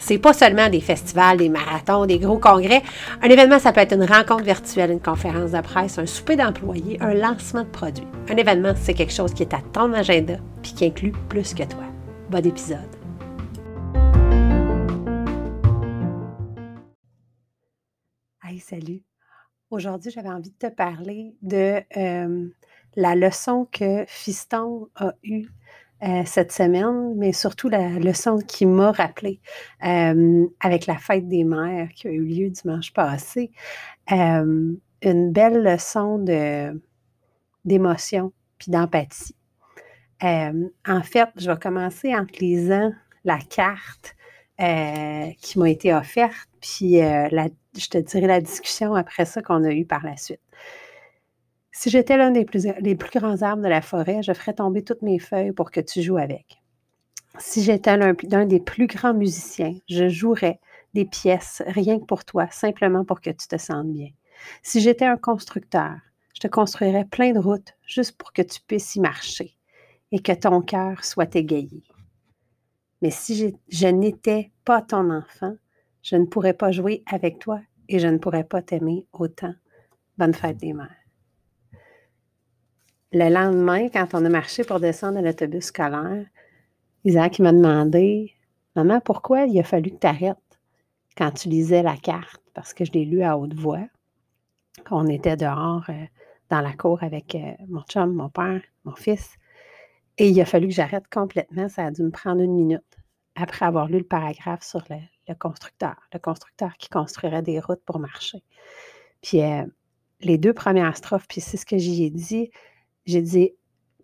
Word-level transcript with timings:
C'est 0.00 0.18
pas 0.18 0.32
seulement 0.32 0.68
des 0.68 0.80
festivals, 0.80 1.36
des 1.36 1.48
marathons, 1.48 2.06
des 2.06 2.18
gros 2.18 2.38
congrès. 2.38 2.82
Un 3.22 3.28
événement, 3.28 3.58
ça 3.60 3.72
peut 3.72 3.80
être 3.80 3.94
une 3.94 4.04
rencontre 4.04 4.42
virtuelle, 4.42 4.90
une 4.90 5.00
conférence 5.00 5.52
de 5.52 5.60
presse, 5.60 5.98
un 5.98 6.06
souper 6.06 6.36
d'employés, 6.36 6.98
un 7.00 7.14
lancement 7.14 7.62
de 7.62 7.68
produits. 7.68 8.08
Un 8.28 8.36
événement, 8.36 8.72
c'est 8.74 8.94
quelque 8.94 9.12
chose 9.12 9.32
qui 9.34 9.42
est 9.42 9.54
à 9.54 9.60
ton 9.72 9.92
agenda 9.92 10.38
puis 10.62 10.72
qui 10.72 10.86
inclut 10.86 11.12
plus 11.28 11.54
que 11.54 11.62
toi. 11.62 11.84
Bon 12.30 12.44
épisode. 12.44 12.80
salut. 18.60 19.02
Aujourd'hui, 19.70 20.10
j'avais 20.10 20.28
envie 20.28 20.50
de 20.50 20.68
te 20.68 20.72
parler 20.72 21.34
de 21.42 21.82
la 22.96 23.14
leçon 23.14 23.66
que 23.70 24.04
Fiston 24.06 24.88
a 24.94 25.14
eue 25.22 25.48
cette 26.24 26.52
semaine, 26.52 27.14
mais 27.16 27.32
surtout 27.32 27.68
la 27.68 27.90
leçon 27.90 28.38
qui 28.38 28.64
m'a 28.66 28.92
rappelé 28.92 29.40
avec 29.80 30.86
la 30.86 30.96
fête 30.96 31.28
des 31.28 31.44
mères 31.44 31.88
qui 31.94 32.08
a 32.08 32.10
eu 32.10 32.24
lieu 32.24 32.50
dimanche 32.50 32.92
passé. 32.92 33.50
une 34.10 34.78
belle 35.02 35.62
leçon 35.62 36.18
de, 36.18 36.80
d'émotion 37.64 38.32
puis 38.58 38.70
d'empathie. 38.70 39.36
en 40.22 41.02
fait, 41.02 41.28
je 41.36 41.50
vais 41.50 41.58
commencer 41.58 42.14
en 42.14 42.24
te 42.24 42.38
lisant 42.38 42.92
la 43.24 43.38
carte 43.38 44.16
qui 44.58 45.58
m'a 45.58 45.70
été 45.70 45.94
offerte, 45.94 46.48
puis 46.60 46.96
je 46.96 47.88
te 47.88 47.98
dirai 47.98 48.26
la 48.26 48.40
discussion 48.40 48.94
après 48.94 49.24
ça 49.24 49.42
qu'on 49.42 49.64
a 49.64 49.70
eue 49.70 49.86
par 49.86 50.04
la 50.04 50.16
suite. 50.16 50.40
Si 51.80 51.88
j'étais 51.88 52.18
l'un 52.18 52.30
des 52.30 52.44
plus, 52.44 53.10
grands 53.14 53.40
arbres 53.40 53.62
de 53.62 53.68
la 53.68 53.80
forêt, 53.80 54.22
je 54.22 54.34
ferais 54.34 54.52
tomber 54.52 54.84
toutes 54.84 55.00
mes 55.00 55.18
feuilles 55.18 55.52
pour 55.52 55.70
que 55.70 55.80
tu 55.80 56.02
joues 56.02 56.18
avec. 56.18 56.60
Si 57.38 57.62
j'étais 57.62 57.96
l'un 57.96 58.44
des 58.44 58.60
plus 58.60 58.86
grands 58.86 59.14
musiciens, 59.14 59.74
je 59.88 60.10
jouerais 60.10 60.60
des 60.92 61.06
pièces 61.06 61.62
rien 61.66 61.98
que 61.98 62.04
pour 62.04 62.26
toi, 62.26 62.48
simplement 62.50 63.06
pour 63.06 63.22
que 63.22 63.30
tu 63.30 63.48
te 63.48 63.56
sentes 63.56 63.90
bien. 63.94 64.10
Si 64.62 64.82
j'étais 64.82 65.06
un 65.06 65.16
constructeur, 65.16 65.96
je 66.34 66.40
te 66.40 66.48
construirais 66.48 67.06
plein 67.06 67.32
de 67.32 67.38
routes 67.38 67.72
juste 67.86 68.18
pour 68.18 68.34
que 68.34 68.42
tu 68.42 68.60
puisses 68.60 68.96
y 68.96 69.00
marcher 69.00 69.56
et 70.12 70.20
que 70.20 70.32
ton 70.32 70.60
cœur 70.60 71.02
soit 71.02 71.34
égayé. 71.34 71.82
Mais 73.00 73.10
si 73.10 73.56
je 73.70 73.86
n'étais 73.86 74.50
pas 74.66 74.82
ton 74.82 75.08
enfant, 75.08 75.56
je 76.02 76.16
ne 76.16 76.26
pourrais 76.26 76.52
pas 76.52 76.72
jouer 76.72 77.02
avec 77.10 77.38
toi 77.38 77.58
et 77.88 77.98
je 77.98 78.06
ne 78.06 78.18
pourrais 78.18 78.44
pas 78.44 78.60
t'aimer 78.60 79.06
autant. 79.14 79.54
Bonne 80.18 80.34
fête 80.34 80.58
des 80.58 80.74
mères. 80.74 80.99
Le 83.12 83.28
lendemain, 83.28 83.88
quand 83.88 84.14
on 84.14 84.24
a 84.24 84.28
marché 84.28 84.62
pour 84.62 84.78
descendre 84.78 85.18
à 85.18 85.22
l'autobus 85.22 85.64
scolaire, 85.64 86.26
Isaac 87.04 87.40
m'a 87.40 87.52
demandé 87.52 88.34
Maman, 88.76 89.00
pourquoi 89.00 89.46
il 89.46 89.58
a 89.58 89.64
fallu 89.64 89.90
que 89.90 89.98
tu 89.98 90.06
arrêtes 90.06 90.36
quand 91.16 91.32
tu 91.32 91.48
lisais 91.48 91.82
la 91.82 91.96
carte? 91.96 92.40
Parce 92.54 92.72
que 92.72 92.84
je 92.84 92.92
l'ai 92.92 93.04
lu 93.04 93.22
à 93.22 93.36
haute 93.36 93.54
voix. 93.54 93.84
On 94.92 95.08
était 95.08 95.36
dehors 95.36 95.84
euh, 95.88 96.06
dans 96.50 96.60
la 96.60 96.72
cour 96.72 97.02
avec 97.02 97.34
euh, 97.34 97.52
mon 97.68 97.82
chum, 97.82 98.14
mon 98.14 98.28
père, 98.28 98.62
mon 98.84 98.94
fils. 98.94 99.34
Et 100.18 100.28
il 100.28 100.40
a 100.40 100.44
fallu 100.44 100.68
que 100.68 100.74
j'arrête 100.74 101.08
complètement. 101.08 101.68
Ça 101.68 101.86
a 101.86 101.90
dû 101.90 102.02
me 102.02 102.10
prendre 102.10 102.40
une 102.40 102.54
minute 102.54 102.96
après 103.34 103.66
avoir 103.66 103.88
lu 103.88 103.98
le 103.98 104.04
paragraphe 104.04 104.62
sur 104.62 104.84
le, 104.88 104.96
le 105.28 105.34
constructeur, 105.34 105.96
le 106.12 106.20
constructeur 106.20 106.76
qui 106.76 106.88
construirait 106.88 107.42
des 107.42 107.58
routes 107.58 107.82
pour 107.84 107.98
marcher. 107.98 108.42
Puis 109.20 109.42
euh, 109.42 109.64
les 110.20 110.38
deux 110.38 110.52
premières 110.52 110.96
strophes, 110.96 111.26
puis 111.28 111.40
c'est 111.40 111.56
ce 111.56 111.66
que 111.66 111.78
j'y 111.78 112.04
ai 112.04 112.10
dit, 112.10 112.50
j'ai 113.06 113.22
dit, 113.22 113.52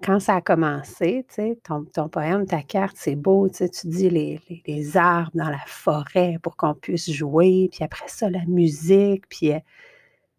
quand 0.02 0.20
ça 0.20 0.36
a 0.36 0.40
commencé, 0.40 1.24
tu 1.28 1.34
sais, 1.34 1.58
ton, 1.64 2.08
poème, 2.08 2.46
ta 2.46 2.62
carte, 2.62 2.96
c'est 2.98 3.16
beau, 3.16 3.48
tu 3.48 3.68
dis 3.84 4.10
les, 4.10 4.40
les, 4.66 4.96
arbres 4.96 5.30
dans 5.34 5.48
la 5.48 5.62
forêt 5.66 6.38
pour 6.42 6.56
qu'on 6.56 6.74
puisse 6.74 7.10
jouer, 7.10 7.68
puis 7.72 7.82
après 7.84 8.08
ça, 8.08 8.28
la 8.28 8.44
musique, 8.46 9.26
puis 9.28 9.52
euh, 9.52 9.58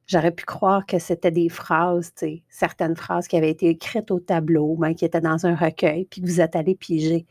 j'aurais 0.05 0.31
pu 0.31 0.45
croire 0.45 0.85
que 0.85 0.99
c'était 0.99 1.31
des 1.31 1.49
phrases, 1.49 2.13
certaines 2.49 2.95
phrases 2.95 3.27
qui 3.27 3.37
avaient 3.37 3.51
été 3.51 3.67
écrites 3.67 4.11
au 4.11 4.19
tableau, 4.19 4.77
mais 4.79 4.95
qui 4.95 5.05
étaient 5.05 5.21
dans 5.21 5.45
un 5.45 5.55
recueil, 5.55 6.05
puis 6.05 6.21
que 6.21 6.27
vous 6.27 6.41
êtes 6.41 6.55
allé 6.55 6.75
piger. 6.75 7.25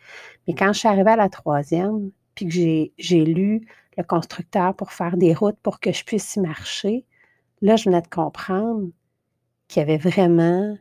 Mais 0.46 0.54
quand 0.54 0.72
je 0.72 0.80
suis 0.80 0.88
arrivée 0.88 1.12
à 1.12 1.16
la 1.16 1.28
troisième, 1.28 2.10
puis 2.34 2.46
que 2.46 2.52
j'ai 2.98 3.24
lu 3.24 3.66
le 3.96 4.02
constructeur 4.04 4.74
pour 4.74 4.92
faire 4.92 5.16
des 5.16 5.32
routes 5.32 5.58
pour 5.62 5.80
que 5.80 5.92
je 5.92 6.04
puisse 6.04 6.36
y 6.36 6.40
marcher, 6.40 7.04
là, 7.62 7.76
je 7.76 7.84
venais 7.84 8.02
de 8.02 8.08
comprendre 8.08 8.88
qu'il 9.68 9.82
avait 9.82 9.96
vraiment 9.96 10.76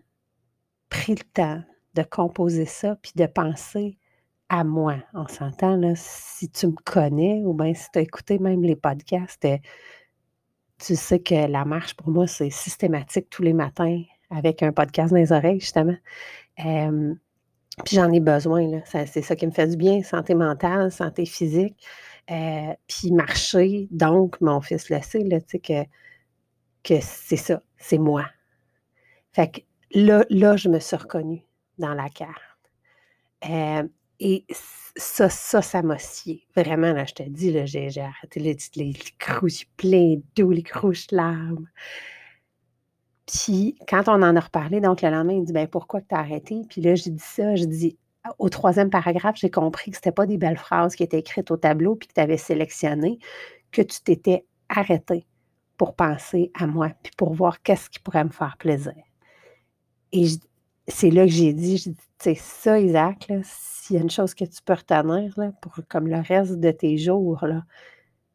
pris 0.90 1.16
le 1.16 1.24
temps 1.34 1.62
de 1.96 2.04
composer 2.04 2.66
ça, 2.66 2.98
puis 3.02 3.14
de 3.16 3.26
penser 3.26 3.98
à 4.50 4.64
moi. 4.64 4.98
On 5.14 5.28
s'entend, 5.28 5.76
là, 5.76 5.94
si 5.96 6.50
tu 6.50 6.68
me 6.68 6.76
connais, 6.84 7.42
ou 7.46 7.54
bien 7.54 7.74
si 7.74 7.90
tu 7.92 8.00
as 8.00 8.02
écouté 8.02 8.40
même 8.40 8.64
les 8.64 8.76
podcasts, 8.76 9.46
euh, 9.46 9.58
tu 10.78 10.96
sais 10.96 11.20
que 11.20 11.48
la 11.48 11.66
marche, 11.66 11.96
pour 11.96 12.10
moi, 12.10 12.28
c'est 12.28 12.50
systématique 12.50 13.30
tous 13.30 13.44
les 13.44 13.54
matins 13.54 14.02
avec 14.30 14.62
un 14.62 14.72
podcast 14.72 15.12
dans 15.12 15.20
les 15.20 15.32
oreilles, 15.32 15.60
justement. 15.60 15.96
Puis 17.84 17.98
j'en 17.98 18.12
ai 18.12 18.22
besoin, 18.22 18.82
c'est 18.86 19.22
ça 19.22 19.36
qui 19.36 19.46
me 19.46 19.52
fait 19.52 19.68
du 19.68 19.76
bien, 19.76 20.02
santé 20.04 20.34
mentale, 20.34 20.92
santé 20.92 21.26
physique. 21.26 21.76
Euh, 22.32 22.74
puis 22.88 23.12
marcher, 23.12 23.88
donc, 23.92 24.40
mon 24.42 24.62
fils 24.62 24.90
le 24.90 25.02
sait, 25.02 25.24
là, 25.24 25.40
que, 25.42 25.84
que 26.84 27.02
c'est 27.02 27.36
ça, 27.36 27.62
c'est 27.78 27.98
moi. 27.98 28.26
Fait 29.34 29.50
que 29.52 29.62
là, 29.96 30.26
là, 30.30 30.56
je 30.58 30.70
me 30.70 30.80
suis 30.80 30.96
reconnue 30.96 31.44
dans 31.80 31.94
la 31.94 32.10
carte. 32.10 32.42
Euh, 33.50 33.84
et 34.20 34.46
ça, 34.96 35.30
ça, 35.30 35.62
ça 35.62 35.82
m'a 35.82 35.98
scié. 35.98 36.46
Vraiment, 36.56 36.94
là, 36.94 37.06
je 37.06 37.14
te 37.14 37.24
dis, 37.24 37.52
là, 37.52 37.66
j'ai, 37.66 37.90
arrêté 38.00 38.40
les, 38.40 38.58
les, 38.76 38.94
crouches 39.18 39.66
pleins 39.78 40.18
d'eau, 40.36 40.52
les 40.52 40.64
crouches 40.64 41.12
larmes. 41.12 41.68
Puis 43.26 43.76
quand 43.88 44.08
on 44.08 44.22
en 44.22 44.36
a 44.36 44.40
reparlé, 44.40 44.82
donc 44.82 45.02
le 45.02 45.10
lendemain, 45.10 45.34
il 45.34 45.46
dit 45.46 45.54
ben 45.54 45.68
pourquoi 45.68 46.02
tu 46.02 46.14
as 46.14 46.20
arrêté? 46.20 46.62
Puis 46.70 46.82
là, 46.82 46.94
j'ai 46.94 47.10
dit 47.10 47.24
ça, 47.24 47.56
je 47.56 47.66
dis 47.66 47.98
au 48.38 48.50
troisième 48.50 48.90
paragraphe, 48.90 49.38
j'ai 49.38 49.50
compris 49.50 49.92
que 49.92 49.98
ce 49.98 50.02
n'était 50.02 50.12
pas 50.12 50.28
des 50.28 50.38
belles 50.38 50.58
phrases 50.58 50.96
qui 50.96 51.04
étaient 51.04 51.20
écrites 51.20 51.50
au 51.52 51.58
tableau 51.58 51.96
puis 51.96 52.08
que 52.08 52.14
tu 52.14 52.22
avais 52.22 52.38
sélectionné, 52.38 53.20
que 53.72 53.82
tu 53.82 54.02
t'étais 54.02 54.46
arrêté 54.70 55.26
pour 55.78 55.96
penser 55.96 56.52
à 56.54 56.68
moi, 56.68 56.92
puis 57.04 57.12
pour 57.18 57.34
voir 57.34 57.62
qu'est-ce 57.62 57.90
qui 57.90 58.00
pourrait 58.00 58.24
me 58.24 58.30
faire 58.30 58.58
plaisir. 58.58 58.94
Et 60.16 60.28
c'est 60.88 61.10
là 61.10 61.26
que 61.26 61.32
j'ai 61.32 61.52
dit, 61.52 61.78
je 61.78 61.90
dis, 61.90 61.98
c'est 62.20 62.36
ça, 62.36 62.80
Isaac, 62.80 63.32
s'il 63.44 63.98
y 63.98 64.00
a 64.00 64.02
une 64.02 64.10
chose 64.10 64.34
que 64.34 64.46
tu 64.46 64.62
peux 64.64 64.74
retenir 64.74 65.34
pour 65.62 65.76
comme 65.90 66.08
le 66.08 66.22
reste 66.22 66.60
de 66.60 66.72
tes 66.72 66.98
jours, 66.98 67.46
là, 67.46 67.66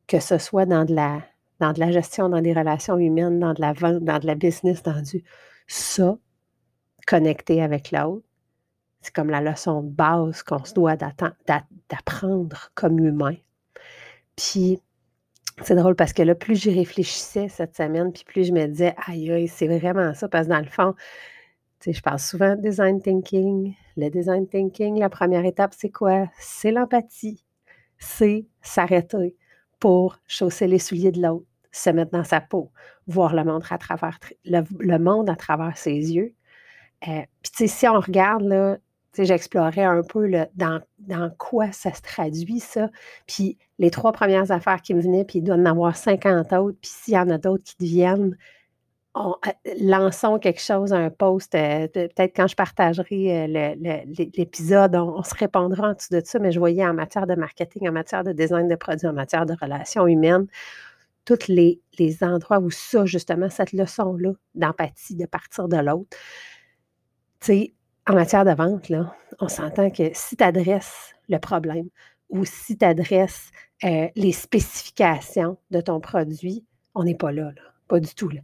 que 0.07 0.21
ce 0.21 0.37
soit 0.37 0.67
dans 0.67 0.85
de 0.85 0.95
la 0.95 1.23
dans 1.59 1.73
de 1.73 1.81
la 1.81 1.91
gestion, 1.91 2.29
dans 2.29 2.41
des 2.41 2.53
relations 2.53 2.99
humaines, 2.99 3.39
dans 3.39 3.53
de 3.55 3.61
la 3.61 3.73
vente, 3.73 4.03
dans 4.03 4.19
de 4.19 4.27
la 4.27 4.35
business, 4.35 4.83
dans 4.83 5.01
du 5.03 5.23
ça, 5.67 6.17
connecté 7.07 7.63
avec 7.63 7.93
l'autre. 7.93 8.27
C'est 9.03 9.15
comme 9.15 9.31
la 9.31 9.41
leçon 9.41 9.83
de 9.83 9.91
base 9.91 10.43
qu'on 10.43 10.65
se 10.65 10.75
doit 10.75 10.97
d'apprendre 10.97 12.71
comme 12.75 12.99
humain. 12.99 13.37
Puis, 14.37 14.81
c'est 15.63 15.75
drôle 15.75 15.97
parce 15.97 16.13
que 16.13 16.23
là, 16.23 16.35
plus 16.35 16.57
j'y 16.57 16.73
réfléchissais 16.73 17.49
cette 17.49 17.77
semaine, 17.77 18.13
puis 18.13 18.25
plus 18.25 18.45
je 18.45 18.53
me 18.53 18.67
disais, 18.67 18.95
aïe, 19.07 19.31
aïe, 19.31 19.49
c'est 19.49 19.69
vraiment 19.69 20.15
ça, 20.15 20.29
parce 20.29 20.47
que 20.47 20.53
dans 20.53 20.61
le 20.61 20.67
fond, 20.67 20.95
je 21.87 22.01
parle 22.01 22.19
souvent 22.19 22.57
de 22.57 22.61
design 22.61 23.01
thinking. 23.01 23.75
Le 23.97 24.09
design 24.11 24.47
thinking, 24.47 24.99
la 24.99 25.09
première 25.09 25.45
étape, 25.45 25.75
c'est 25.77 25.91
quoi? 25.91 26.29
C'est 26.39 26.73
l'empathie. 26.73 27.45
C'est 27.99 28.47
s'arrêter 28.63 29.37
pour 29.79 30.19
chausser 30.27 30.67
les 30.67 30.79
souliers 30.79 31.13
de 31.13 31.23
l'autre 31.23 31.47
se 31.73 31.91
mettre 31.91 32.11
dans 32.11 32.25
sa 32.25 32.41
peau, 32.41 32.71
voir 33.07 33.35
le 33.35 33.45
monde 33.45 33.63
à 33.71 33.79
travers, 33.79 34.19
le, 34.45 34.99
monde 34.99 35.31
à 35.31 35.37
travers 35.37 35.77
ses 35.77 35.93
yeux. 35.93 36.35
Euh, 37.09 37.23
puis, 37.43 37.69
si 37.69 37.89
on 37.89 38.01
regarde, 38.01 38.81
j'explorais 39.17 39.85
un 39.85 40.03
peu 40.03 40.31
dans, 40.55 40.81
dans 40.99 41.31
quoi 41.39 41.73
ça 41.73 41.93
se 41.93 42.03
traduit, 42.03 42.61
ça. 42.61 42.91
Puis, 43.27 43.57
les 43.79 43.91
trois 43.91 44.13
premières 44.13 44.51
affaires 44.51 44.83
qui 44.83 44.95
me 44.95 45.01
venaient, 45.01 45.25
puis 45.25 45.39
il 45.39 45.43
doit 45.43 45.57
en 45.57 45.65
avoir 45.65 45.97
50 45.97 46.53
autres. 46.55 46.79
Puis, 46.81 46.91
s'il 46.93 47.15
y 47.15 47.19
en 47.19 47.31
a 47.31 47.39
d'autres 47.39 47.65
qui 47.65 47.77
deviennent, 47.79 48.37
on, 49.15 49.35
euh, 49.47 49.75
lançons 49.81 50.39
quelque 50.39 50.61
chose, 50.61 50.93
un 50.93 51.11
post. 51.11 51.55
Euh, 51.55 51.89
peut-être 51.89 52.35
quand 52.35 52.47
je 52.47 52.57
partagerai 52.57 53.47
l'épisode, 54.37 54.95
on, 54.97 55.23
se 55.23 55.35
répondra 55.35 55.91
en 55.91 55.93
dessous 55.95 56.15
de 56.15 56.23
ça, 56.25 56.39
mais 56.39 56.53
je 56.53 56.59
voyais 56.59 56.87
en 56.87 56.95
matière 56.95 57.27
de 57.27 57.35
marketing, 57.35 57.89
en 57.89 57.93
matière 57.93 58.25
de 58.25 58.33
design 58.33 58.69
de 58.69 58.77
produits, 58.77 59.09
en 59.09 59.13
matière 59.13 59.47
de 59.47 59.55
relations 59.61 60.07
humaines, 60.07 60.47
tous 61.25 61.49
les, 61.49 61.81
endroits 62.23 62.59
où 62.59 62.71
ça, 62.71 63.05
justement, 63.05 63.51
cette 63.51 63.73
leçon-là 63.73 64.33
d'empathie, 64.55 65.17
de 65.17 65.27
partir 65.27 65.69
de 65.69 65.77
l'autre, 65.77 66.17
tu 67.41 67.47
sais, 67.47 67.75
en 68.09 68.15
matière 68.15 68.45
de 68.45 68.53
vente, 68.53 68.89
là, 68.89 69.15
on 69.39 69.49
s'entend 69.49 69.91
que 69.91 70.11
si 70.15 70.37
tu 70.37 70.45
adresses 70.45 71.15
le 71.29 71.39
problème 71.39 71.89
ou 72.29 72.45
si 72.45 72.77
tu 72.77 72.85
adresses 72.85 73.51
euh, 73.85 74.09
les 74.17 74.33
spécifications 74.33 75.57
de 75.71 75.81
ton 75.81 76.01
produit, 76.01 76.65
on 76.95 77.05
n'est 77.05 77.15
pas 77.15 77.33
là, 77.33 77.45
là, 77.45 77.63
pas 77.89 78.01
du 78.01 78.15
tout. 78.15 78.29
Là. 78.29 78.41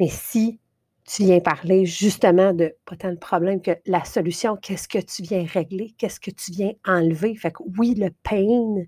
Mais 0.00 0.08
si 0.08 0.58
tu 1.06 1.24
viens 1.24 1.40
parler 1.40 1.84
justement 1.84 2.54
de 2.54 2.74
pas 2.86 2.96
tant 2.96 3.10
le 3.10 3.18
problème 3.18 3.60
que 3.60 3.72
la 3.86 4.04
solution, 4.04 4.56
qu'est-ce 4.56 4.88
que 4.88 4.98
tu 4.98 5.22
viens 5.22 5.44
régler, 5.44 5.94
qu'est-ce 5.98 6.20
que 6.20 6.30
tu 6.30 6.52
viens 6.52 6.72
enlever? 6.86 7.34
Fait 7.36 7.50
que 7.50 7.62
oui, 7.78 7.94
le 7.94 8.10
pain, 8.22 8.84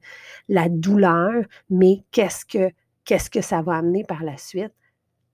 la 0.49 0.69
douleur, 0.69 1.45
mais 1.69 2.03
qu'est-ce 2.13 2.45
que, 2.47 2.73
qu'est-ce 3.05 3.29
que 3.29 3.43
ça 3.43 3.61
va 3.61 3.77
amener 3.77 4.05
par 4.05 4.23
la 4.23 4.39
suite? 4.39 4.73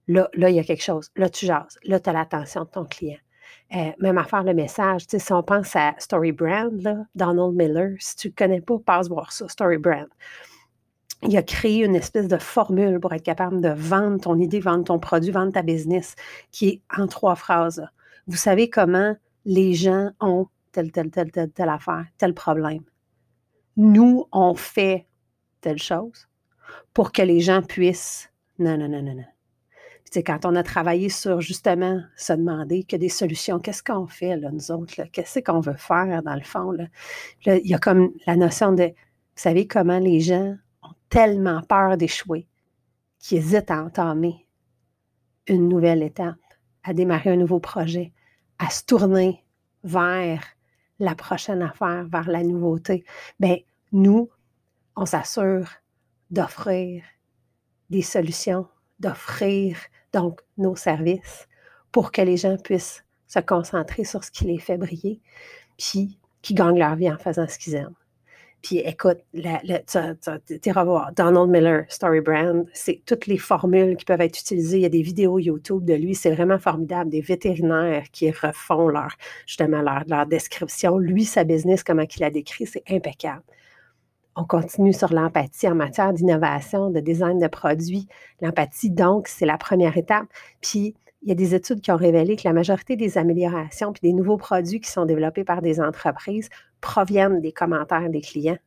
Là, 0.07 0.29
là, 0.33 0.49
il 0.49 0.55
y 0.55 0.59
a 0.59 0.63
quelque 0.63 0.83
chose. 0.83 1.11
Là, 1.15 1.29
tu 1.29 1.45
jases. 1.45 1.77
Là, 1.83 1.99
tu 1.99 2.09
as 2.09 2.13
l'attention 2.13 2.63
de 2.63 2.69
ton 2.69 2.85
client. 2.85 3.19
Euh, 3.75 3.91
même 3.99 4.17
à 4.17 4.23
faire 4.23 4.43
le 4.43 4.53
message, 4.53 5.05
tu 5.05 5.11
sais, 5.11 5.25
si 5.25 5.31
on 5.31 5.43
pense 5.43 5.75
à 5.75 5.93
Story 5.99 6.31
Brand, 6.31 6.71
là, 6.81 7.05
Donald 7.15 7.55
Miller, 7.55 7.95
si 7.99 8.15
tu 8.15 8.27
ne 8.29 8.33
connais 8.33 8.61
pas, 8.61 8.79
passe 8.79 9.07
voir 9.07 9.31
ça, 9.31 9.47
Story 9.47 9.77
Brand 9.77 10.07
il 11.23 11.35
a 11.35 11.43
créé 11.43 11.83
une 11.83 11.95
espèce 11.95 12.27
de 12.27 12.37
formule 12.37 12.99
pour 12.99 13.13
être 13.13 13.23
capable 13.23 13.61
de 13.61 13.69
vendre 13.69 14.21
ton 14.21 14.39
idée, 14.39 14.59
vendre 14.59 14.85
ton 14.85 14.99
produit, 14.99 15.31
vendre 15.31 15.51
ta 15.51 15.63
business, 15.63 16.15
qui 16.51 16.67
est 16.69 16.81
en 16.97 17.07
trois 17.07 17.35
phrases. 17.35 17.85
Vous 18.27 18.37
savez 18.37 18.69
comment 18.69 19.15
les 19.45 19.73
gens 19.73 20.11
ont 20.19 20.47
telle, 20.71 20.91
telle, 20.91 21.11
telle, 21.11 21.31
telle, 21.31 21.51
telle 21.51 21.69
affaire, 21.69 22.05
tel 22.17 22.33
problème. 22.33 22.83
Nous, 23.75 24.25
on 24.31 24.55
fait 24.55 25.07
telle 25.61 25.79
chose 25.79 26.27
pour 26.93 27.11
que 27.11 27.21
les 27.21 27.39
gens 27.39 27.61
puissent. 27.61 28.31
Non, 28.57 28.77
non, 28.77 28.87
non, 28.87 29.01
non, 29.01 29.15
non. 29.15 29.25
Puis, 30.11 30.23
quand 30.23 30.45
on 30.45 30.55
a 30.55 30.63
travaillé 30.63 31.09
sur 31.09 31.39
justement 31.39 32.01
se 32.15 32.33
demander 32.33 32.83
que 32.83 32.95
des 32.95 33.09
solutions, 33.09 33.59
qu'est-ce 33.59 33.83
qu'on 33.83 34.07
fait, 34.07 34.37
nous 34.37 34.71
autres? 34.71 35.03
Qu'est-ce 35.11 35.39
qu'on 35.39 35.59
veut 35.59 35.77
faire, 35.77 36.23
dans 36.23 36.35
le 36.35 36.41
fond? 36.41 36.75
Il 37.45 37.67
y 37.67 37.73
a 37.73 37.77
comme 37.77 38.11
la 38.25 38.35
notion 38.35 38.71
de, 38.71 38.85
vous 38.85 38.91
savez 39.35 39.67
comment 39.67 39.99
les 39.99 40.19
gens 40.19 40.55
tellement 41.09 41.61
peur 41.63 41.97
d'échouer 41.97 42.47
qu'ils 43.19 43.39
hésitent 43.39 43.71
à 43.71 43.83
entamer 43.83 44.47
une 45.47 45.67
nouvelle 45.67 46.03
étape, 46.03 46.37
à 46.83 46.93
démarrer 46.93 47.31
un 47.31 47.35
nouveau 47.35 47.59
projet, 47.59 48.13
à 48.59 48.69
se 48.69 48.83
tourner 48.85 49.43
vers 49.83 50.43
la 50.99 51.15
prochaine 51.15 51.61
affaire, 51.61 52.05
vers 52.07 52.29
la 52.29 52.43
nouveauté. 52.43 53.03
Bien, 53.39 53.57
nous, 53.91 54.29
on 54.95 55.05
s'assure 55.05 55.67
d'offrir 56.29 57.03
des 57.89 58.01
solutions, 58.01 58.67
d'offrir 58.99 59.77
donc 60.13 60.41
nos 60.57 60.75
services 60.75 61.47
pour 61.91 62.11
que 62.11 62.21
les 62.21 62.37
gens 62.37 62.57
puissent 62.57 63.03
se 63.27 63.39
concentrer 63.39 64.03
sur 64.03 64.23
ce 64.23 64.31
qui 64.31 64.45
les 64.45 64.59
fait 64.59 64.77
briller, 64.77 65.21
puis 65.77 66.19
qui 66.41 66.53
gagnent 66.53 66.79
leur 66.79 66.95
vie 66.95 67.11
en 67.11 67.17
faisant 67.17 67.47
ce 67.47 67.57
qu'ils 67.57 67.75
aiment. 67.75 67.95
Puis 68.61 68.79
écoute, 68.79 69.19
tu 69.33 70.71
revoir 70.71 71.13
Donald 71.13 71.49
Miller, 71.49 71.85
Story 71.87 72.19
Brand, 72.19 72.65
c'est 72.73 73.01
toutes 73.05 73.27
les 73.27 73.37
formules 73.37 73.95
qui 73.95 74.03
peuvent 74.03 74.19
être 74.19 74.37
utilisées. 74.37 74.77
Il 74.79 74.81
y 74.81 74.85
a 74.85 74.89
des 74.89 75.01
vidéos 75.01 75.39
YouTube 75.39 75.85
de 75.85 75.93
lui, 75.93 76.13
c'est 76.13 76.31
vraiment 76.31 76.59
formidable. 76.59 77.09
Des 77.09 77.21
vétérinaires 77.21 78.03
qui 78.11 78.29
refont 78.31 78.89
leur, 78.89 79.15
description. 80.27 80.97
Lui, 80.97 81.23
sa 81.23 81.43
business, 81.43 81.83
comment 81.83 82.03
il 82.03 82.23
a 82.23 82.29
décrit, 82.29 82.65
c'est 82.65 82.83
impeccable. 82.89 83.43
On 84.35 84.43
continue 84.43 84.93
sur 84.93 85.13
l'empathie 85.13 85.67
en 85.67 85.75
matière 85.75 86.13
d'innovation, 86.13 86.89
de 86.89 86.99
design 86.99 87.39
de 87.39 87.47
produits. 87.47 88.07
L'empathie, 88.41 88.89
donc, 88.89 89.27
c'est 89.27 89.45
la 89.45 89.57
première 89.57 89.97
étape. 89.97 90.25
Puis, 90.61 90.95
il 91.21 91.29
y 91.29 91.31
a 91.31 91.35
des 91.35 91.53
études 91.55 91.81
qui 91.81 91.91
ont 91.91 91.97
révélé 91.97 92.35
que 92.37 92.43
la 92.45 92.53
majorité 92.53 92.95
des 92.95 93.17
améliorations 93.17 93.91
puis 93.91 94.01
des 94.01 94.13
nouveaux 94.13 94.37
produits 94.37 94.79
qui 94.79 94.89
sont 94.89 95.05
développés 95.05 95.43
par 95.43 95.61
des 95.61 95.81
entreprises 95.81 96.49
proviennent 96.81 97.41
des 97.41 97.51
commentaires 97.51 98.09
des 98.09 98.21
clients. 98.21 98.57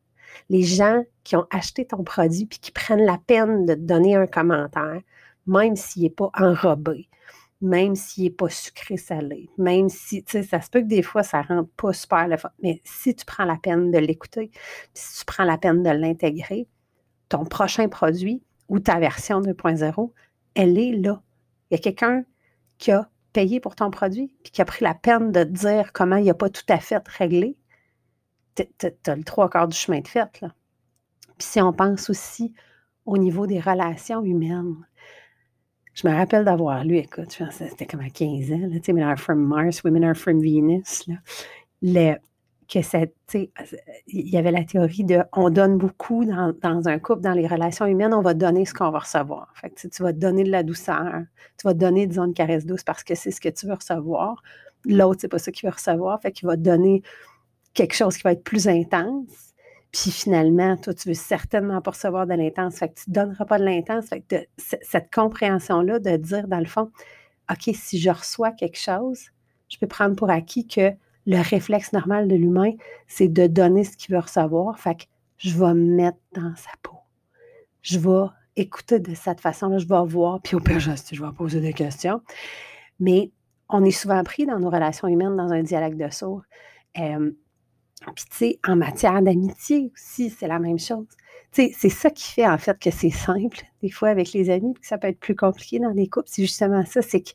Les 0.49 0.63
gens 0.63 1.05
qui 1.25 1.37
ont 1.37 1.47
acheté 1.51 1.87
ton 1.87 2.05
produit 2.05 2.47
puis 2.47 2.59
qui 2.59 2.73
prennent 2.73 3.05
la 3.05 3.19
peine 3.19 3.67
de 3.67 3.75
te 3.75 3.81
donner 3.81 4.17
un 4.17 4.27
commentaire, 4.27 5.01
même 5.47 5.77
s'il 5.77 6.03
n'est 6.03 6.11
pas 6.11 6.31
enrobé, 6.35 7.09
même 7.61 7.95
s'il 7.95 8.25
n'est 8.25 8.31
pas 8.31 8.49
sucré 8.49 8.97
salé, 8.97 9.51
même 9.59 9.89
si, 9.89 10.25
tu 10.25 10.33
sais, 10.33 10.43
ça 10.43 10.61
se 10.61 10.71
peut 10.71 10.81
que 10.81 10.87
des 10.87 11.03
fois, 11.03 11.23
ça 11.23 11.43
rentre 11.43 11.71
pas 11.77 11.93
super 11.93 12.29
le 12.29 12.37
fun. 12.37 12.51
Mais 12.63 12.81
si 12.85 13.15
tu 13.15 13.25
prends 13.25 13.45
la 13.45 13.57
peine 13.57 13.91
de 13.91 13.99
l'écouter, 13.99 14.51
si 14.95 15.21
tu 15.21 15.25
prends 15.25 15.45
la 15.45 15.59
peine 15.59 15.83
de 15.83 15.91
l'intégrer, 15.91 16.67
ton 17.29 17.45
prochain 17.45 17.89
produit 17.89 18.43
ou 18.69 18.81
ta 18.81 18.99
version 18.99 19.41
2.0, 19.41 20.13
elle 20.55 20.79
est 20.79 20.93
là. 20.93 21.23
Il 21.71 21.75
y 21.75 21.77
a 21.77 21.83
quelqu'un 21.83 22.25
qui 22.79 22.91
a 22.93 23.09
payé 23.33 23.61
pour 23.61 23.77
ton 23.77 23.91
produit, 23.91 24.35
puis 24.43 24.53
qui 24.53 24.61
a 24.61 24.65
pris 24.65 24.85
la 24.85 24.95
peine 24.95 25.33
de 25.33 25.45
te 25.45 25.49
dire 25.49 25.93
comment 25.93 26.17
il 26.17 26.27
n'a 26.27 26.35
pas 26.35 26.51
tout 26.51 26.65
à 26.69 26.79
fait 26.79 27.07
réglé, 27.09 27.57
tu 28.55 29.11
as 29.11 29.17
le 29.17 29.25
trois 29.25 29.49
quarts 29.49 29.69
du 29.69 29.77
chemin 29.77 30.01
de 30.01 30.09
fait. 30.09 30.41
Là. 30.41 30.55
Puis 31.39 31.49
si 31.49 31.61
on 31.61 31.73
pense 31.73 32.11
aussi 32.11 32.53
au 33.07 33.19
niveau 33.19 33.47
des 33.47 33.61
relations 33.61 34.23
humaines, 34.23 34.77
je 35.95 36.09
me 36.09 36.15
rappelle 36.15 36.45
d'avoir 36.45 36.85
lu, 36.85 36.97
écoute, 36.97 37.39
c'était 37.51 37.87
comme 37.87 38.01
à 38.01 38.09
15 38.09 38.53
ans, 38.53 38.61
là, 38.61 38.93
Men 38.95 39.03
are 39.03 39.19
from 39.19 39.41
Mars, 39.41 39.85
Women 39.85 40.05
are 40.05 40.17
from 40.17 40.41
Venus. 40.41 41.07
Là. 41.07 41.17
Le, 41.83 42.15
que 42.73 43.39
il 44.07 44.29
y 44.29 44.37
avait 44.37 44.51
la 44.51 44.65
théorie 44.65 45.05
de 45.05 45.21
on 45.33 45.51
donne 45.51 45.77
beaucoup 45.77 46.25
dans, 46.25 46.89
un 46.89 46.99
couple, 46.99 47.21
dans 47.21 47.33
les 47.33 47.47
relations 47.47 47.87
humaines, 47.87 48.15
on 48.15 48.23
va 48.23 48.35
donner 48.35 48.65
ce 48.65 48.73
qu'on 48.73 48.91
va 48.91 49.01
recevoir. 49.01 49.53
Fait 49.55 49.71
que, 49.71 49.89
tu 49.89 50.03
vas 50.03 50.13
donner 50.13 50.45
de 50.45 50.51
la 50.51 50.63
douceur, 50.63 51.23
tu 51.59 51.67
vas 51.67 51.75
donner, 51.75 52.07
disons, 52.07 52.25
une 52.25 52.35
caresse 52.35 52.65
douce 52.65 52.83
parce 52.83 53.05
que 53.05 53.15
c'est 53.15 53.31
ce 53.31 53.41
que 53.41 53.49
tu 53.49 53.67
veux 53.67 53.75
recevoir. 53.75 54.43
L'autre, 54.85 55.21
c'est 55.21 55.29
pas 55.29 55.39
ça 55.39 55.53
qu'il 55.53 55.69
veut 55.69 55.75
recevoir. 55.75 56.21
Fait 56.21 56.33
qu'il 56.33 56.49
va 56.49 56.57
donner 56.57 57.03
quelque 57.75 57.95
chose 57.95 58.17
qui 58.17 58.23
va 58.23 58.33
être 58.33 58.45
plus 58.45 58.69
intense. 58.69 59.55
Puis 59.93 60.11
finalement, 60.11 60.77
toi, 60.77 60.95
tu 60.95 61.09
veux 61.09 61.15
certainement 61.15 61.81
pas 61.83 61.91
recevoir 61.91 62.27
de 62.27 62.35
l'intense. 62.35 62.77
Fait 62.77 62.89
que 62.89 62.95
tu 62.95 63.11
ne 63.11 63.15
donneras 63.15 63.45
pas 63.45 63.59
de 63.59 63.65
l'intense. 63.65 64.07
Fait 64.09 64.21
que 64.21 64.37
cette 64.57 65.13
compréhension-là 65.13 65.99
de 65.99 66.17
dire, 66.17 66.49
dans 66.49 66.59
le 66.59 66.65
fond, 66.65 66.91
OK, 67.51 67.75
si 67.75 67.99
je 67.99 68.11
reçois 68.11 68.53
quelque 68.53 68.79
chose, 68.79 69.21
je 69.69 69.79
peux 69.79 69.87
prendre 69.87 70.17
pour 70.17 70.31
acquis 70.31 70.67
que 70.67 70.93
le 71.27 71.41
réflexe 71.41 71.93
normal 71.93 72.27
de 72.27 72.35
l'humain, 72.35 72.73
c'est 73.07 73.29
de 73.29 73.47
donner 73.47 73.85
ce 73.85 73.97
qu'il 73.97 74.15
veut 74.15 74.21
recevoir. 74.21 74.79
Fait 74.79 74.95
que 74.95 75.05
je 75.37 75.59
vais 75.59 75.75
me 75.75 75.97
mettre 75.97 76.19
dans 76.35 76.55
sa 76.57 76.71
peau. 76.83 76.97
Je 77.83 77.99
vais 77.99 78.29
écouter 78.57 79.01
de 79.01 79.15
cette 79.15 79.41
façon-là, 79.41 79.79
je 79.79 79.87
vais 79.87 80.05
voir, 80.07 80.41
puis 80.41 80.57
au 80.57 80.61
pire, 80.61 80.79
je, 80.79 80.91
vais 80.91 81.33
poser 81.33 81.61
des 81.61 81.73
questions. 81.73 82.23
Mais 83.01 83.31
on 83.69 83.85
est 83.85 83.91
souvent 83.91 84.23
pris 84.25 84.47
dans 84.47 84.59
nos 84.59 84.71
relations 84.71 85.09
humaines 85.09 85.37
dans 85.37 85.53
un 85.53 85.63
dialogue 85.63 85.97
de 85.97 86.11
sourds. 86.11 86.43
Puis, 88.15 88.25
tu 88.31 88.37
sais, 88.37 88.59
en 88.67 88.77
matière 88.77 89.23
d'amitié 89.23 89.91
aussi, 89.95 90.31
c'est 90.31 90.49
la 90.49 90.59
même 90.59 90.79
chose. 90.79 91.07
Tu 91.53 91.63
sais, 91.63 91.73
c'est 91.77 91.89
ça 91.91 92.11
qui 92.11 92.25
fait 92.25 92.47
en 92.47 92.59
fait 92.59 92.79
que 92.79 92.91
c'est 92.91 93.11
simple, 93.11 93.63
des 93.83 93.91
fois, 93.91 94.09
avec 94.09 94.33
les 94.33 94.51
amis, 94.51 94.73
puis 94.75 94.83
que 94.83 94.87
ça 94.87 94.99
peut 94.99 95.09
être 95.09 95.21
plus 95.21 95.37
compliqué 95.37 95.79
dans 95.79 95.93
des 95.93 96.09
couples. 96.09 96.29
C'est 96.29 96.43
justement 96.43 96.85
ça, 96.87 97.03
c'est 97.03 97.21
que 97.21 97.31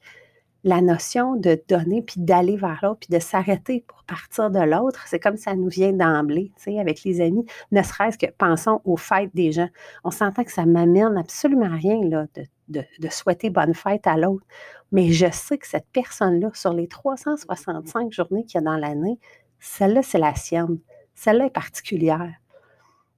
la 0.64 0.82
notion 0.82 1.36
de 1.36 1.62
donner, 1.70 2.02
puis 2.02 2.20
d'aller 2.20 2.58
vers 2.58 2.80
l'autre, 2.84 3.00
puis 3.08 3.16
de 3.16 3.22
s'arrêter 3.22 3.86
pour 3.88 4.04
partir 4.04 4.50
de 4.50 4.60
l'autre, 4.60 5.06
c'est 5.08 5.20
comme 5.20 5.38
ça 5.38 5.56
nous 5.56 5.70
vient 5.70 5.94
d'emblée, 5.94 6.52
tu 6.58 6.64
sais, 6.64 6.80
avec 6.80 7.04
les 7.04 7.22
amis, 7.22 7.46
ne 7.72 7.82
serait-ce 7.82 8.18
que 8.18 8.26
pensons 8.38 8.82
aux 8.84 8.98
fêtes 8.98 9.34
des 9.34 9.52
gens. 9.52 9.70
On 10.04 10.12
s'entend 10.12 10.44
que 10.44 10.52
ça 10.52 10.66
m'amène 10.66 11.18
absolument 11.18 11.70
rien 11.70 12.02
là, 12.04 12.26
de, 12.36 12.84
de, 13.00 13.10
souhaiter 13.10 13.50
bonne 13.50 13.74
fête 13.74 14.08
à 14.08 14.18
l'autre, 14.18 14.46
mais 14.92 15.12
je 15.12 15.32
sais 15.32 15.58
que 15.58 15.68
cette 15.68 15.88
personne-là, 15.94 16.52
sur 16.54 16.74
les 16.74 16.88
365 16.88 18.12
journées 18.12 18.44
qu'il 18.44 18.56
y 18.56 18.64
a 18.64 18.66
dans 18.66 18.78
l'année, 18.78 19.20
celle-là, 19.60 20.04
c'est 20.04 20.20
la 20.20 20.36
sienne. 20.36 20.80
Celle-là 21.14 21.46
est 21.48 21.52
particulière. 21.52 22.34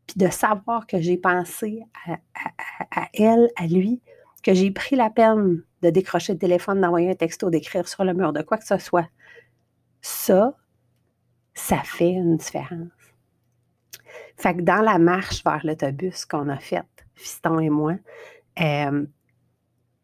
Puis 0.08 0.18
de 0.18 0.30
savoir 0.30 0.88
que 0.88 1.00
j'ai 1.00 1.18
pensé 1.18 1.84
à, 2.08 3.10
elle, 3.14 3.50
à 3.56 3.68
lui, 3.68 4.02
que 4.44 4.54
j'ai 4.54 4.72
pris 4.72 4.96
la 4.96 5.10
peine 5.10 5.64
de 5.82 5.90
décrocher 5.90 6.34
le 6.34 6.40
téléphone, 6.40 6.82
d'envoyer 6.82 7.12
un 7.12 7.16
texto, 7.16 7.50
d'écrire 7.50 7.88
sur 7.88 8.04
le 8.04 8.14
mur, 8.14 8.34
de 8.34 8.42
quoi 8.42 8.58
que 8.58 8.66
ce 8.66 8.78
soit. 8.78 9.08
Ça, 10.02 10.56
ça 11.54 11.78
fait 11.84 12.12
une 12.12 12.38
différence. 12.38 12.88
Fait 14.38 14.56
que 14.56 14.62
dans 14.62 14.82
la 14.82 14.98
marche 14.98 15.44
vers 15.44 15.66
l'autobus 15.66 16.26
qu'on 16.26 16.48
a 16.50 16.58
faite, 16.58 16.86
Fiston 17.16 17.60
et 17.60 17.70
moi, 17.70 17.96
euh, 18.62 19.06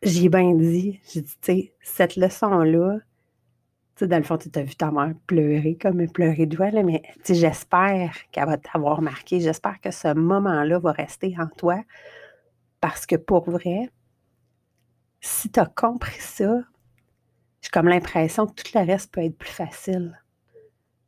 j'ai 0.04 0.30
bien 0.30 0.54
dit, 0.54 1.00
j'ai 1.12 1.22
dit, 1.22 1.38
tu 1.42 1.54
sais, 1.54 1.74
cette 1.82 2.16
leçon-là, 2.18 3.00
sais, 3.96 4.08
dans 4.08 4.18
le 4.18 4.24
fond, 4.24 4.38
tu 4.38 4.50
as 4.54 4.64
vu 4.64 4.76
ta 4.76 4.92
mère 4.92 5.14
pleurer 5.28 5.78
comme 5.82 6.06
pleurer 6.10 6.46
de 6.46 6.56
joie, 6.56 6.72
mais 6.84 7.02
j'espère 7.28 8.14
qu'elle 8.32 8.46
va 8.46 8.58
t'avoir 8.58 9.02
marqué. 9.02 9.40
J'espère 9.40 9.80
que 9.80 9.92
ce 9.92 10.14
moment-là 10.14 10.80
va 10.80 10.92
rester 10.92 11.36
en 11.40 11.48
toi 11.48 11.82
parce 12.82 13.06
que 13.06 13.16
pour 13.16 13.50
vrai, 13.50 13.90
si 15.22 15.50
tu 15.50 15.60
as 15.60 15.66
compris 15.66 16.20
ça, 16.20 16.60
j'ai 17.62 17.70
comme 17.72 17.88
l'impression 17.88 18.46
que 18.46 18.62
tout 18.62 18.78
le 18.78 18.86
reste 18.86 19.12
peut 19.12 19.24
être 19.24 19.38
plus 19.38 19.50
facile. 19.50 20.22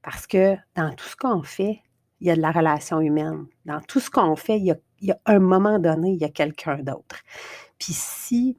Parce 0.01 0.25
que 0.25 0.55
dans 0.75 0.93
tout 0.93 1.05
ce 1.05 1.15
qu'on 1.15 1.43
fait, 1.43 1.81
il 2.19 2.27
y 2.27 2.31
a 2.31 2.35
de 2.35 2.41
la 2.41 2.51
relation 2.51 2.99
humaine. 2.99 3.45
Dans 3.65 3.81
tout 3.81 3.99
ce 3.99 4.09
qu'on 4.09 4.35
fait, 4.35 4.57
il 4.57 4.75
y, 5.01 5.11
a, 5.11 5.19
un 5.25 5.39
moment 5.39 5.77
donné, 5.77 6.13
il 6.13 6.17
y 6.19 6.25
a 6.25 6.29
quelqu'un 6.29 6.77
d'autre. 6.77 7.21
Puis 7.77 7.93
si 7.93 8.57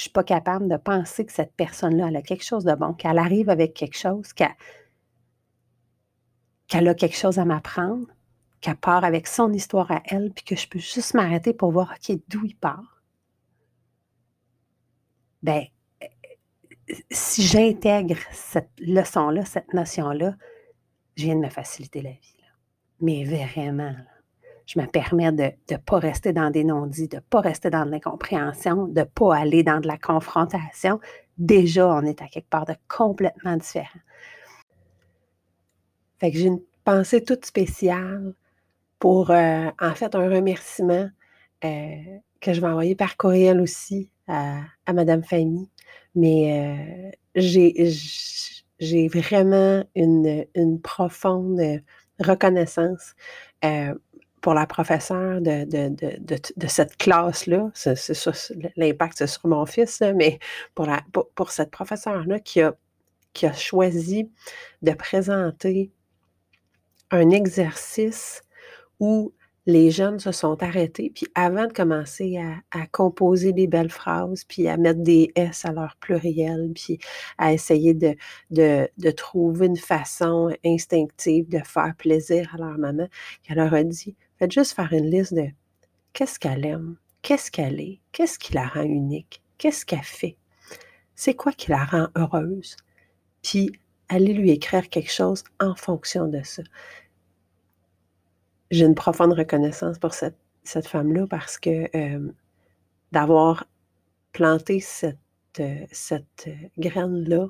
je 0.00 0.04
ne 0.04 0.06
suis 0.06 0.12
pas 0.12 0.24
capable 0.24 0.66
de 0.66 0.78
penser 0.78 1.26
que 1.26 1.32
cette 1.32 1.52
personne-là, 1.56 2.08
elle 2.08 2.16
a 2.16 2.22
quelque 2.22 2.42
chose 2.42 2.64
de 2.64 2.74
bon, 2.74 2.94
qu'elle 2.94 3.18
arrive 3.18 3.50
avec 3.50 3.74
quelque 3.74 3.98
chose, 3.98 4.32
qu'elle 4.32 4.48
a 6.88 6.94
quelque 6.94 7.18
chose 7.18 7.38
à 7.38 7.44
m'apprendre, 7.44 8.06
qu'elle 8.62 8.76
part 8.76 9.04
avec 9.04 9.26
son 9.26 9.52
histoire 9.52 9.90
à 9.92 10.02
elle, 10.06 10.32
puis 10.32 10.42
que 10.42 10.56
je 10.56 10.66
peux 10.68 10.78
juste 10.78 11.12
m'arrêter 11.12 11.52
pour 11.52 11.70
voir, 11.70 11.92
OK, 11.94 12.16
d'où 12.28 12.46
il 12.46 12.56
part? 12.56 13.02
Ben, 15.42 15.64
si 17.10 17.42
j'intègre 17.42 18.16
cette 18.32 18.72
leçon-là, 18.78 19.44
cette 19.44 19.74
notion-là, 19.74 20.34
je 21.16 21.24
viens 21.24 21.36
de 21.36 21.40
me 21.40 21.50
faciliter 21.50 22.00
la 22.00 22.12
vie. 22.12 22.36
Mais 23.02 23.24
vraiment, 23.24 23.94
je 24.70 24.78
me 24.78 24.86
permets 24.86 25.32
de 25.32 25.50
ne 25.72 25.76
pas 25.78 25.98
rester 25.98 26.32
dans 26.32 26.50
des 26.50 26.62
non-dits, 26.62 27.08
de 27.08 27.16
ne 27.16 27.20
pas 27.20 27.40
rester 27.40 27.70
dans 27.70 27.84
de 27.84 27.90
l'incompréhension, 27.90 28.86
de 28.86 29.00
ne 29.00 29.04
pas 29.04 29.34
aller 29.34 29.64
dans 29.64 29.80
de 29.80 29.88
la 29.88 29.98
confrontation. 29.98 31.00
Déjà, 31.38 31.88
on 31.88 32.02
est 32.02 32.22
à 32.22 32.28
quelque 32.28 32.48
part 32.48 32.66
de 32.66 32.74
complètement 32.86 33.56
différent. 33.56 33.98
Fait 36.20 36.30
que 36.30 36.38
j'ai 36.38 36.46
une 36.46 36.62
pensée 36.84 37.24
toute 37.24 37.46
spéciale 37.46 38.32
pour, 39.00 39.32
euh, 39.32 39.70
en 39.80 39.94
fait, 39.96 40.14
un 40.14 40.28
remerciement 40.28 41.08
euh, 41.64 41.96
que 42.40 42.52
je 42.52 42.60
vais 42.60 42.68
envoyer 42.68 42.94
par 42.94 43.16
courriel 43.16 43.60
aussi 43.60 44.08
à, 44.28 44.60
à 44.86 44.92
Madame 44.92 45.24
Fanny. 45.24 45.68
Mais 46.14 47.10
euh, 47.34 47.42
j'ai 48.78 49.08
vraiment 49.08 49.82
une, 49.96 50.80
profonde 50.80 51.60
reconnaissance 52.20 53.16
pour 54.40 54.54
la 54.54 54.66
professeure 54.66 55.40
de, 55.40 55.64
de, 55.64 55.88
de, 56.18 56.36
de 56.56 56.66
cette 56.66 56.96
classe-là, 56.96 57.70
c'est 57.74 57.96
ça, 57.96 58.32
l'impact 58.76 59.26
sur 59.26 59.46
mon 59.46 59.66
fils, 59.66 60.02
mais 60.14 60.38
pour, 60.74 60.86
la, 60.86 61.02
pour, 61.34 61.50
cette 61.50 61.70
professeure-là 61.70 62.38
qui 62.40 62.60
a, 62.62 62.74
qui 63.32 63.46
a 63.46 63.52
choisi 63.52 64.30
de 64.82 64.92
présenter 64.92 65.90
un 67.10 67.30
exercice 67.30 68.42
où 68.98 69.32
les 69.66 69.90
jeunes 69.90 70.18
se 70.18 70.32
sont 70.32 70.62
arrêtés, 70.62 71.12
puis 71.14 71.26
avant 71.34 71.66
de 71.66 71.72
commencer 71.72 72.38
à, 72.70 72.86
composer 72.88 73.52
des 73.52 73.66
belles 73.66 73.90
phrases, 73.90 74.44
puis 74.44 74.68
à 74.68 74.76
mettre 74.76 75.00
des 75.00 75.30
S 75.34 75.64
à 75.64 75.72
leur 75.72 75.96
pluriel, 75.96 76.72
puis 76.74 76.98
à 77.38 77.52
essayer 77.52 77.94
de, 77.94 78.16
de, 78.50 78.88
de 78.96 79.10
trouver 79.10 79.66
une 79.66 79.76
façon 79.76 80.50
instinctive 80.64 81.48
de 81.48 81.60
faire 81.64 81.94
plaisir 81.96 82.50
à 82.54 82.58
leur 82.58 82.78
maman, 82.78 83.06
elle 83.48 83.56
leur 83.56 83.74
a 83.74 83.84
dit, 83.84 84.16
Faites 84.40 84.52
juste 84.52 84.72
faire 84.72 84.90
une 84.94 85.10
liste 85.10 85.34
de 85.34 85.48
qu'est-ce 86.14 86.38
qu'elle 86.38 86.64
aime, 86.64 86.96
qu'est-ce 87.20 87.50
qu'elle 87.50 87.78
est, 87.78 88.00
qu'est-ce 88.10 88.38
qui 88.38 88.54
la 88.54 88.66
rend 88.66 88.84
unique, 88.84 89.42
qu'est-ce 89.58 89.84
qu'elle 89.84 90.02
fait, 90.02 90.38
c'est 91.14 91.34
quoi 91.34 91.52
qui 91.52 91.70
la 91.70 91.84
rend 91.84 92.08
heureuse, 92.16 92.74
puis 93.42 93.70
allez 94.08 94.32
lui 94.32 94.50
écrire 94.50 94.88
quelque 94.88 95.12
chose 95.12 95.44
en 95.60 95.74
fonction 95.74 96.26
de 96.26 96.40
ça. 96.42 96.62
J'ai 98.70 98.86
une 98.86 98.94
profonde 98.94 99.34
reconnaissance 99.34 99.98
pour 99.98 100.14
cette, 100.14 100.38
femme-là 100.64 101.26
parce 101.26 101.58
que 101.58 101.94
euh, 101.94 102.32
d'avoir 103.12 103.66
planté 104.32 104.80
cette, 104.80 105.18
euh, 105.58 105.84
cette 105.92 106.46
euh, 106.46 106.68
graine-là 106.78 107.48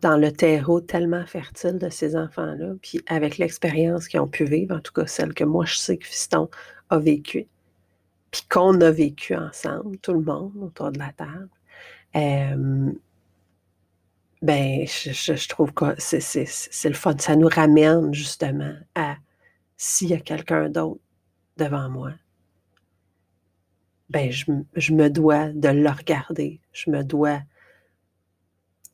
dans 0.00 0.16
le 0.16 0.32
terreau 0.32 0.80
tellement 0.80 1.26
fertile 1.26 1.78
de 1.78 1.88
ces 1.88 2.16
enfants-là, 2.16 2.74
puis 2.82 3.00
avec 3.06 3.38
l'expérience 3.38 4.08
qu'ils 4.08 4.20
ont 4.20 4.28
pu 4.28 4.44
vivre, 4.44 4.76
en 4.76 4.80
tout 4.80 4.92
cas 4.92 5.06
celle 5.06 5.34
que 5.34 5.44
moi 5.44 5.64
je 5.64 5.76
sais 5.76 5.96
que 5.96 6.06
Fiston 6.06 6.48
a 6.90 6.98
vécue, 6.98 7.46
puis 8.30 8.42
qu'on 8.48 8.80
a 8.80 8.90
vécu 8.90 9.34
ensemble, 9.34 9.98
tout 9.98 10.12
le 10.12 10.20
monde 10.20 10.52
autour 10.60 10.92
de 10.92 10.98
la 10.98 11.12
table, 11.12 11.48
ben, 14.42 14.86
je, 14.86 15.48
trouve 15.48 15.72
que 15.72 15.94
c'est 15.98 16.88
le 16.88 16.94
fun. 16.94 17.16
Ça 17.18 17.34
nous 17.34 17.48
ramène 17.48 18.12
justement 18.12 18.74
à 18.94 19.16
s'il 19.76 20.10
y 20.10 20.14
a 20.14 20.20
quelqu'un 20.20 20.68
d'autre 20.68 21.00
devant 21.56 21.88
moi, 21.88 22.12
ben, 24.10 24.30
je, 24.30 24.44
je 24.76 24.92
me 24.92 25.08
dois 25.08 25.48
de 25.48 25.68
le 25.68 25.88
regarder, 25.88 26.60
je 26.72 26.90
me 26.90 27.02
dois 27.02 27.40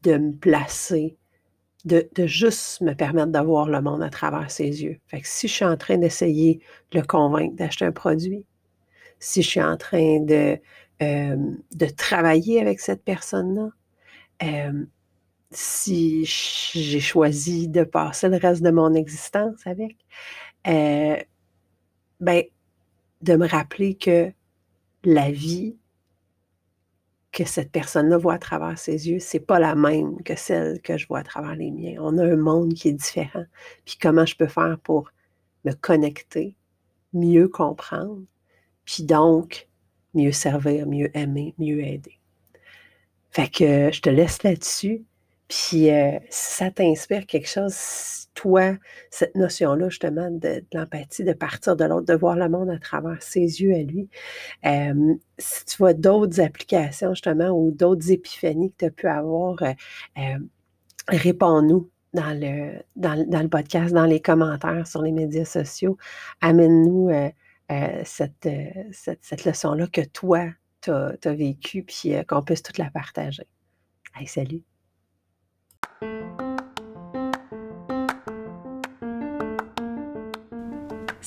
de 0.02 0.16
me 0.16 0.32
placer, 0.32 1.16
de, 1.84 2.08
juste 2.26 2.80
me 2.82 2.94
permettre 2.94 3.32
de 3.32 3.38
voir 3.38 3.68
le 3.68 3.80
monde 3.80 4.02
à 4.02 4.10
travers 4.10 4.50
ses 4.50 4.82
yeux. 4.82 4.98
Fait 5.06 5.20
que 5.20 5.28
si 5.28 5.48
je 5.48 5.54
suis 5.54 5.64
en 5.64 5.76
train 5.76 5.98
d'essayer 5.98 6.60
de 6.92 7.00
le 7.00 7.06
convaincre 7.06 7.56
d'acheter 7.56 7.84
un 7.84 7.92
produit, 7.92 8.44
si 9.18 9.42
je 9.42 9.48
suis 9.48 9.62
en 9.62 9.76
train 9.76 10.20
de, 10.20 10.58
euh, 11.02 11.36
de 11.74 11.86
travailler 11.86 12.60
avec 12.60 12.80
cette 12.80 13.04
personne-là, 13.04 13.70
euh, 14.42 14.84
si 15.50 16.24
j'ai 16.24 17.00
choisi 17.00 17.68
de 17.68 17.84
passer 17.84 18.28
le 18.28 18.36
reste 18.36 18.62
de 18.62 18.70
mon 18.70 18.94
existence 18.94 19.66
avec, 19.66 19.96
euh, 20.66 21.16
ben, 22.20 22.44
de 23.22 23.36
me 23.36 23.46
rappeler 23.46 23.94
que 23.96 24.32
la 25.04 25.30
vie, 25.30 25.76
que 27.32 27.44
cette 27.44 27.70
personne-là 27.70 28.18
voit 28.18 28.34
à 28.34 28.38
travers 28.38 28.78
ses 28.78 29.08
yeux, 29.08 29.20
c'est 29.20 29.40
pas 29.40 29.58
la 29.58 29.74
même 29.74 30.22
que 30.22 30.34
celle 30.34 30.80
que 30.82 30.98
je 30.98 31.06
vois 31.06 31.20
à 31.20 31.22
travers 31.22 31.54
les 31.54 31.70
miens. 31.70 31.96
On 32.00 32.18
a 32.18 32.24
un 32.24 32.36
monde 32.36 32.74
qui 32.74 32.88
est 32.88 32.92
différent. 32.92 33.44
Puis 33.84 33.98
comment 34.00 34.26
je 34.26 34.36
peux 34.36 34.48
faire 34.48 34.78
pour 34.82 35.10
me 35.64 35.72
connecter, 35.72 36.56
mieux 37.12 37.48
comprendre, 37.48 38.22
puis 38.84 39.04
donc 39.04 39.68
mieux 40.14 40.32
servir, 40.32 40.86
mieux 40.86 41.16
aimer, 41.16 41.54
mieux 41.58 41.80
aider. 41.84 42.18
Fait 43.30 43.48
que 43.48 43.92
je 43.92 44.00
te 44.00 44.10
laisse 44.10 44.42
là-dessus. 44.42 45.04
Puis 45.50 45.90
euh, 45.90 46.16
ça 46.30 46.70
t'inspire 46.70 47.26
quelque 47.26 47.48
chose, 47.48 48.28
toi, 48.34 48.76
cette 49.10 49.34
notion-là, 49.34 49.88
justement, 49.88 50.30
de, 50.30 50.64
l'empathie, 50.72 51.24
de 51.24 51.32
partir 51.32 51.74
de 51.74 51.84
l'autre, 51.84 52.06
de 52.06 52.14
voir 52.14 52.36
le 52.36 52.48
monde 52.48 52.70
à 52.70 52.78
travers 52.78 53.20
ses 53.20 53.40
yeux 53.40 53.74
à 53.74 53.82
lui, 53.82 54.08
euh, 54.64 55.14
si 55.38 55.64
tu 55.64 55.76
vois 55.78 55.92
d'autres 55.92 56.40
applications, 56.40 57.14
justement, 57.14 57.48
ou 57.50 57.72
d'autres 57.72 58.12
épiphanies 58.12 58.70
que 58.70 58.76
tu 58.78 58.84
as 58.84 58.90
pu 58.92 59.08
avoir, 59.08 59.60
euh, 59.60 60.38
réponds-nous 61.08 61.90
dans 62.14 62.32
le, 62.38 62.84
dans, 62.94 63.42
le 63.42 63.48
podcast, 63.48 63.92
dans 63.92 64.06
les 64.06 64.20
commentaires 64.20 64.86
sur 64.86 65.02
les 65.02 65.12
médias 65.12 65.44
sociaux. 65.44 65.98
Amène-nous 66.40 67.10
cette, 68.04 68.48
cette, 68.92 69.44
leçon-là 69.44 69.88
que 69.88 70.02
toi, 70.02 70.46
tu 70.80 70.90
as 70.92 71.34
vécue, 71.34 71.82
puis 71.82 72.12
qu'on 72.28 72.42
puisse 72.42 72.62
toute 72.62 72.78
la 72.78 72.90
partager. 72.90 73.46
Allez, 74.14 74.26
salut! 74.26 74.69